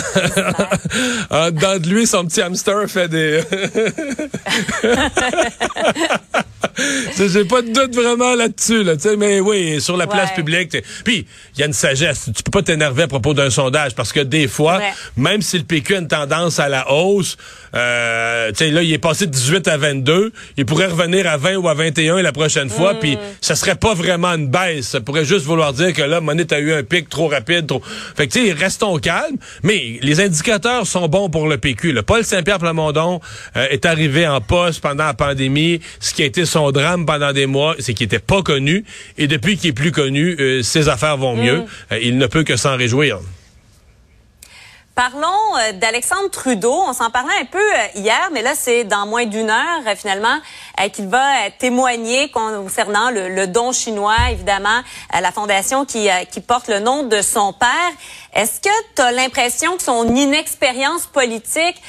en 1.30 1.52
dedans 1.52 1.78
de 1.78 1.90
lui, 1.90 2.08
son 2.08 2.26
petit 2.26 2.42
hamster 2.42 2.90
fait 2.90 3.10
des... 3.10 3.42
J'ai 7.18 7.46
pas 7.46 7.62
de 7.62 7.72
doute 7.72 7.96
vraiment 7.96 8.36
là-dessus, 8.36 8.84
là, 8.84 8.94
mais 9.18 9.40
oui, 9.40 9.82
sur 9.82 9.98
la 9.98 10.08
place 10.08 10.32
publique. 10.34 10.78
Puis, 11.04 11.26
il 11.56 11.60
y 11.60 11.64
a 11.64 11.66
une 11.66 11.74
sagesse. 11.74 12.30
Tu 12.36 12.44
peux 12.44 12.52
pas 12.52 12.62
t'énerver 12.62 13.04
à 13.04 13.08
propos 13.08 13.34
d'un 13.34 13.50
sondage 13.50 13.96
parce 13.96 14.14
que 14.14 14.20
des 14.22 14.48
fois, 14.48 14.80
même 15.18 15.42
si 15.42 15.58
le 15.58 15.64
PQ 15.64 15.96
a 15.96 16.00
une 16.00 16.08
tendance 16.08 16.60
à 16.60 16.70
la 16.70 16.92
hausse, 16.92 17.38
euh, 17.76 18.52
là, 18.60 18.84
il 18.84 18.94
est 18.94 18.98
passé 18.98 19.26
de 19.26 19.32
18 19.32 19.68
à 19.68 19.78
22, 19.78 20.32
il 20.58 20.66
pourrait 20.66 20.88
revenir 20.88 21.28
à 21.28 21.38
20 21.38 21.56
ou 21.58 21.70
à 21.70 21.74
21 21.74 22.22
la 22.22 22.32
prochaine 22.32 22.70
fois, 22.70 22.94
mm. 22.94 23.00
puis 23.00 23.18
ça 23.42 23.56
serait 23.56 23.76
pas 23.76 23.94
vraiment 23.94 24.30
une 24.30 24.48
baisse. 24.48 24.88
Ça 24.90 25.02
pourrait 25.02 25.26
juste 25.26 25.46
vouloir 25.46 25.74
dire 25.74 25.94
que 25.94 26.02
là, 26.02 26.22
Monette 26.22 26.54
a 26.54 26.60
eu 26.60 26.74
un 26.74 26.84
pic 26.84 27.10
trop 27.10 27.28
rapide. 27.28 27.68
Trop... 27.68 27.82
Fait 28.16 28.28
que, 28.28 28.34
tu 28.34 28.48
sais, 28.48 28.54
restons 28.54 28.98
calmes, 28.98 29.38
mais 29.64 30.00
les 30.02 30.22
indicateurs 30.22 30.88
sont 30.88 31.08
bons 31.08 31.30
pour 31.30 31.48
le 31.48 31.58
PQ. 31.58 31.92
Le 31.92 32.02
Paul 32.02 32.24
Saint-Pierre 32.24 32.60
Plamondon 32.60 33.20
euh, 33.56 33.68
est 33.70 33.86
arrivé 33.86 34.28
en 34.28 34.42
poste 34.42 34.82
pendant 34.82 35.06
la 35.06 35.14
pandémie. 35.14 35.82
Ce 36.00 36.14
qui 36.14 36.24
a 36.24 36.26
été 36.26 36.46
son 36.46 36.69
drame 36.72 37.06
pendant 37.06 37.34
des 37.34 37.46
mois, 37.46 37.76
c'est 37.80 37.94
qu'il 37.94 38.06
était 38.06 38.20
pas 38.20 38.42
connu. 38.42 38.86
Et 39.18 39.28
depuis 39.28 39.58
qu'il 39.58 39.70
est 39.70 39.74
plus 39.74 39.92
connu, 39.92 40.36
euh, 40.40 40.64
ses 40.64 40.90
affaires 40.90 41.18
vont 41.18 41.36
mieux. 41.36 41.60
Mm. 41.60 41.68
Euh, 41.94 42.00
il 42.02 42.18
ne 42.18 42.28
peut 42.28 42.44
que 42.44 42.56
s'en 42.56 42.78
réjouir. 42.78 43.20
Parlons 44.96 45.28
euh, 45.58 45.72
d'Alexandre 45.74 46.30
Trudeau. 46.30 46.74
On 46.74 46.94
s'en 46.94 47.10
parlait 47.10 47.34
un 47.42 47.46
peu 47.46 47.64
hier, 47.96 48.30
mais 48.34 48.42
là, 48.42 48.52
c'est 48.54 48.84
dans 48.84 49.08
moins 49.08 49.26
d'une 49.26 49.50
heure, 49.50 49.96
finalement, 49.96 50.38
qu'il 50.94 51.08
va 51.08 51.50
témoigner 51.58 52.30
concernant 52.32 53.10
le, 53.10 53.48
don 53.48 53.72
chinois, 53.72 54.18
évidemment, 54.32 54.82
la 55.14 55.32
fondation 55.32 55.86
qui, 55.86 56.10
qui 56.32 56.42
porte 56.42 56.68
le 56.68 56.80
nom 56.80 57.04
de 57.04 57.22
son 57.22 57.54
père. 57.54 57.70
Est-ce 58.34 58.60
que 58.60 58.94
tu 58.96 59.02
as 59.02 59.12
l'impression 59.14 59.78
que 59.78 59.84
son 59.84 60.14
inexpérience 60.14 61.06
politique 61.06 61.82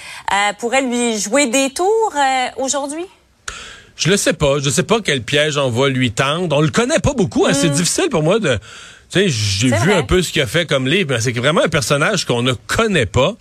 pourrait 0.58 0.82
lui 0.82 1.18
jouer 1.18 1.46
des 1.46 1.70
tours 1.70 2.14
aujourd'hui? 2.58 3.06
Je 4.00 4.08
le 4.08 4.16
sais 4.16 4.32
pas. 4.32 4.58
Je 4.58 4.70
sais 4.70 4.82
pas 4.82 5.00
quel 5.04 5.22
piège 5.22 5.56
on 5.58 5.70
va 5.70 5.88
lui 5.88 6.10
tendre. 6.10 6.56
On 6.56 6.60
le 6.60 6.70
connaît 6.70 7.00
pas 7.00 7.12
beaucoup. 7.12 7.46
Hein. 7.46 7.52
C'est 7.52 7.68
mm. 7.68 7.74
difficile 7.74 8.08
pour 8.10 8.22
moi 8.22 8.38
de 8.38 8.58
tu 9.12 9.18
sais, 9.18 9.28
j'ai 9.28 9.76
vu 9.76 9.92
un 9.92 10.04
peu 10.04 10.22
ce 10.22 10.30
qu'il 10.30 10.40
a 10.40 10.46
fait 10.46 10.66
comme 10.66 10.86
livre, 10.86 11.08
mais 11.10 11.20
c'est 11.20 11.32
vraiment 11.32 11.64
un 11.64 11.68
personnage 11.68 12.26
qu'on 12.26 12.42
ne 12.42 12.52
connaît 12.52 13.06
pas. 13.06 13.36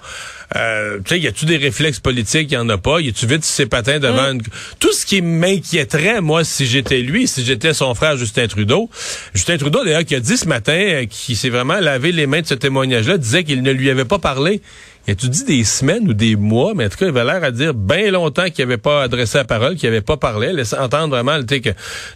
Euh, 0.55 0.97
tu 1.05 1.13
sais, 1.13 1.19
y 1.19 1.27
a-tu 1.27 1.45
des 1.45 1.57
réflexes 1.57 1.99
politiques? 1.99 2.51
Il 2.51 2.55
y 2.55 2.57
en 2.57 2.67
a 2.69 2.79
pas. 2.79 2.99
Y 3.01 3.09
a-tu 3.09 3.27
vite 3.27 3.45
ses 3.45 3.67
patins 3.67 3.99
devant 3.99 4.33
mm. 4.33 4.41
Tout 4.79 4.91
ce 4.91 5.05
qui 5.05 5.21
m'inquiéterait, 5.21 6.21
moi, 6.21 6.43
si 6.43 6.65
j'étais 6.65 7.01
lui, 7.01 7.27
si 7.27 7.45
j'étais 7.45 7.75
son 7.75 7.93
frère 7.93 8.17
Justin 8.17 8.47
Trudeau. 8.47 8.89
Justin 9.35 9.57
Trudeau, 9.57 9.85
d'ailleurs, 9.85 10.05
qui 10.05 10.15
a 10.15 10.19
dit 10.19 10.37
ce 10.37 10.47
matin, 10.47 10.73
euh, 10.73 11.05
qui 11.05 11.35
s'est 11.35 11.49
vraiment 11.49 11.79
lavé 11.79 12.11
les 12.11 12.25
mains 12.25 12.41
de 12.41 12.47
ce 12.47 12.55
témoignage-là, 12.55 13.19
disait 13.19 13.43
qu'il 13.43 13.61
ne 13.61 13.71
lui 13.71 13.91
avait 13.91 14.05
pas 14.05 14.17
parlé. 14.17 14.63
Y 15.09 15.13
a-tu 15.13 15.27
dit 15.27 15.43
des 15.43 15.63
semaines 15.63 16.07
ou 16.07 16.13
des 16.13 16.35
mois? 16.35 16.73
Mais 16.75 16.85
en 16.85 16.89
tout 16.89 16.97
cas, 16.97 17.07
il 17.07 17.17
avait 17.17 17.23
l'air 17.23 17.43
à 17.43 17.49
dire 17.49 17.73
bien 17.73 18.11
longtemps 18.11 18.47
qu'il 18.51 18.63
n'avait 18.63 18.77
pas 18.77 19.01
adressé 19.01 19.39
la 19.39 19.43
parole, 19.43 19.75
qu'il 19.75 19.89
n'avait 19.89 20.03
pas 20.03 20.17
parlé, 20.17 20.53
laissé 20.53 20.77
entendre 20.77 21.15
vraiment 21.15 21.43
que 21.43 21.73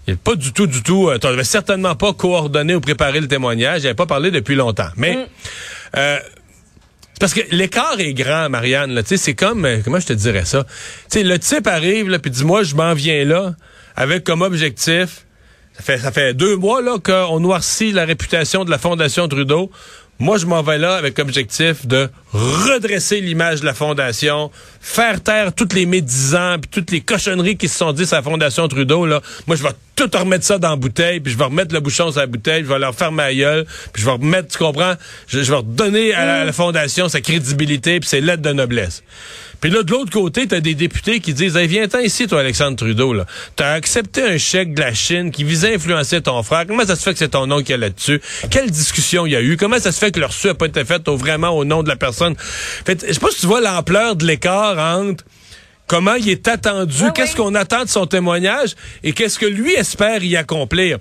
il 0.07 0.15
pas 0.15 0.35
du 0.35 0.53
tout, 0.53 0.67
du 0.67 0.83
tout, 0.83 1.09
euh, 1.09 1.17
tu 1.17 1.25
n'avais 1.25 1.43
certainement 1.43 1.95
pas 1.95 2.13
coordonné 2.13 2.75
ou 2.75 2.81
préparé 2.81 3.19
le 3.19 3.27
témoignage. 3.27 3.79
Il 3.79 3.85
n'avait 3.85 3.95
pas 3.95 4.05
parlé 4.05 4.29
depuis 4.29 4.53
longtemps. 4.53 4.89
Mais 4.95 5.15
mm. 5.15 5.25
euh, 5.97 6.19
parce 7.19 7.33
que 7.33 7.41
l'écart 7.49 7.99
est 7.99 8.13
grand, 8.13 8.47
Marianne. 8.49 8.91
Là, 8.91 9.01
c'est 9.03 9.33
comme, 9.33 9.65
euh, 9.65 9.79
comment 9.83 9.99
je 9.99 10.05
te 10.05 10.13
dirais 10.13 10.45
ça? 10.45 10.63
sais, 11.07 11.23
le 11.23 11.39
type 11.39 11.65
arrive, 11.65 12.09
là, 12.09 12.19
puis 12.19 12.29
dis 12.29 12.45
moi, 12.45 12.61
je 12.61 12.75
m'en 12.75 12.93
viens 12.93 13.25
là, 13.25 13.55
avec 13.95 14.23
comme 14.23 14.43
objectif, 14.43 15.25
ça 15.73 15.81
fait, 15.81 15.97
ça 15.97 16.11
fait 16.11 16.35
deux 16.35 16.57
mois 16.57 16.83
là 16.83 16.99
qu'on 17.03 17.39
noircit 17.39 17.91
la 17.91 18.05
réputation 18.05 18.65
de 18.65 18.69
la 18.69 18.77
Fondation 18.77 19.27
Trudeau. 19.27 19.71
Moi, 20.23 20.37
je 20.37 20.45
m'en 20.45 20.63
vais 20.63 20.77
là 20.77 20.95
avec 20.95 21.19
objectif 21.19 21.85
de 21.85 22.09
redresser 22.31 23.19
l'image 23.19 23.59
de 23.59 23.65
la 23.65 23.73
Fondation, 23.73 24.51
faire 24.79 25.21
taire 25.21 25.53
toutes 25.53 25.73
les 25.73 25.85
médisants, 25.85 26.55
puis 26.61 26.69
toutes 26.71 26.91
les 26.91 27.01
cochonneries 27.01 27.57
qui 27.57 27.67
se 27.67 27.77
sont 27.77 27.91
dites 27.91 28.13
à 28.13 28.15
la 28.15 28.21
Fondation 28.21 28.65
Trudeau. 28.69 29.05
Là. 29.05 29.21
Moi, 29.47 29.57
je 29.57 29.63
vais 29.63 29.71
tout 29.95 30.09
remettre 30.13 30.45
ça 30.45 30.57
dans 30.57 30.71
la 30.71 30.75
bouteille, 30.75 31.19
puis 31.19 31.31
je 31.31 31.37
vais 31.37 31.45
remettre 31.45 31.73
le 31.73 31.79
bouchon 31.79 32.11
sur 32.11 32.19
la 32.19 32.27
bouteille, 32.27 32.63
je 32.63 32.69
vais 32.69 32.79
leur 32.79 32.95
faire 32.95 33.11
ma 33.11 33.33
gueule, 33.33 33.65
puis 33.91 34.01
je 34.01 34.07
vais 34.07 34.13
remettre, 34.13 34.49
tu 34.49 34.57
comprends, 34.57 34.95
je, 35.27 35.39
vais 35.39 35.55
redonner 35.55 36.13
à 36.13 36.45
la, 36.45 36.53
Fondation 36.53 37.09
sa 37.09 37.21
crédibilité, 37.21 37.99
puis 37.99 38.09
ses 38.09 38.21
lettres 38.21 38.41
de 38.41 38.53
noblesse. 38.53 39.03
Puis 39.59 39.71
là, 39.71 39.81
de 39.81 39.91
l'autre 39.91 40.11
côté, 40.11 40.45
t'as 40.45 40.59
des 40.59 40.75
députés 40.75 41.21
qui 41.21 41.33
disent 41.33 41.55
hey, 41.55 41.67
viens-t'en 41.67 41.99
ici, 41.99 42.27
toi, 42.27 42.41
Alexandre 42.41 42.75
Trudeau. 42.75 43.13
Là. 43.13 43.25
T'as 43.55 43.71
accepté 43.71 44.21
un 44.21 44.37
chèque 44.37 44.73
de 44.73 44.81
la 44.81 44.93
Chine 44.93 45.31
qui 45.31 45.45
visait 45.45 45.71
à 45.71 45.75
influencer 45.75 46.21
ton 46.21 46.43
frère. 46.43 46.65
Comment 46.67 46.85
ça 46.85 46.97
se 46.97 47.01
fait 47.03 47.13
que 47.13 47.19
c'est 47.19 47.29
ton 47.29 47.47
nom 47.47 47.63
qui 47.63 47.71
est 47.71 47.77
là-dessus? 47.77 48.19
Quelle 48.49 48.69
discussion 48.69 49.25
il 49.25 49.31
y 49.31 49.35
a 49.37 49.41
eu? 49.41 49.55
Comment 49.55 49.79
ça 49.79 49.93
se 49.93 49.99
fait 49.99 50.11
que 50.11 50.19
le 50.19 50.25
reçu 50.25 50.47
n'a 50.47 50.53
pas 50.53 50.65
été 50.65 50.83
fait 50.83 51.07
vraiment 51.07 51.51
au 51.51 51.63
nom 51.63 51.81
de 51.81 51.87
la 51.87 51.95
personne? 51.95 52.35
Fait, 52.37 53.05
je 53.07 53.13
sais 53.13 53.19
pas 53.21 53.31
si 53.31 53.39
tu 53.39 53.47
vois 53.47 53.61
l'ampleur 53.61 54.17
de 54.17 54.25
l'écart 54.25 54.77
entre 54.77 55.23
comment 55.87 56.15
il 56.15 56.29
est 56.29 56.47
attendu, 56.47 57.03
qu'est-ce 57.13 57.35
qu'on 57.35 57.55
attend 57.55 57.83
de 57.83 57.89
son 57.89 58.05
témoignage? 58.05 58.75
Et 59.03 59.13
qu'est-ce 59.13 59.39
que 59.39 59.45
lui 59.45 59.73
espère 59.73 60.23
y 60.23 60.35
accomplir? 60.35 60.99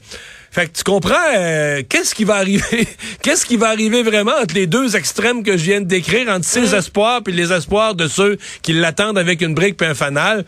Fait 0.53 0.67
que 0.67 0.77
tu 0.77 0.85
comprends 0.85 1.15
euh, 1.35 1.83
qu'est-ce 1.89 2.15
qui 2.15 2.25
va 2.25 2.35
arriver? 2.35 2.87
Qu'est-ce 3.23 3.47
qui 3.47 3.57
va 3.57 3.69
arriver 3.69 4.03
vraiment 4.03 4.33
entre 4.39 4.55
les 4.55 4.67
deux 4.67 4.97
extrêmes 4.97 5.43
que 5.43 5.57
je 5.57 5.65
viens 5.65 5.81
de 5.81 5.87
décrire 5.87 6.29
entre 6.29 6.45
ses 6.45 6.75
espoirs 6.75 7.23
puis 7.23 7.33
les 7.33 7.51
espoirs 7.53 7.95
de 7.95 8.07
ceux 8.07 8.37
qui 8.61 8.75
l'attendent 8.75 9.17
avec 9.17 9.41
une 9.41 9.55
brique 9.55 9.79
puis 9.79 9.87
un 9.87 9.95
fanal? 9.95 10.45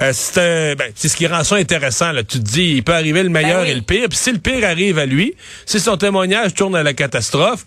Euh, 0.00 0.74
ben, 0.74 0.90
c'est 0.96 1.08
ce 1.08 1.16
qui 1.16 1.28
rend 1.28 1.44
ça 1.44 1.54
intéressant 1.56 2.10
là, 2.10 2.24
tu 2.24 2.40
te 2.40 2.44
dis 2.44 2.72
il 2.76 2.82
peut 2.82 2.94
arriver 2.94 3.22
le 3.22 3.28
meilleur 3.28 3.62
ben 3.62 3.70
et 3.70 3.74
le 3.74 3.82
pire 3.82 4.08
puis 4.08 4.18
si 4.18 4.32
le 4.32 4.38
pire 4.38 4.64
arrive 4.64 4.98
à 4.98 5.06
lui, 5.06 5.36
si 5.64 5.78
son 5.78 5.96
témoignage 5.96 6.54
tourne 6.54 6.74
à 6.74 6.82
la 6.82 6.92
catastrophe, 6.92 7.64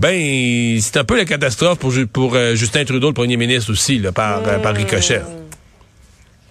ben 0.00 0.80
c'est 0.80 0.96
un 0.96 1.04
peu 1.04 1.16
la 1.16 1.26
catastrophe 1.26 1.78
pour 1.78 1.92
pour 2.12 2.34
euh, 2.34 2.56
Justin 2.56 2.84
Trudeau 2.84 3.06
le 3.06 3.14
premier 3.14 3.36
ministre 3.36 3.70
aussi 3.70 4.00
là, 4.00 4.10
par 4.10 4.42
par 4.42 4.74
ricochet. 4.74 5.22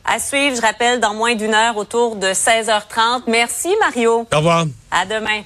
À 0.06 0.20
suivre, 0.20 0.56
je 0.56 0.62
rappelle, 0.62 1.00
dans 1.00 1.14
moins 1.14 1.36
d'une 1.36 1.54
heure 1.54 1.78
autour 1.78 2.16
de 2.16 2.28
16h30. 2.28 3.24
Merci, 3.28 3.70
Mario. 3.80 4.28
Au 4.34 4.38
revoir. 4.38 4.66
À 4.92 5.06
demain. 5.06 5.42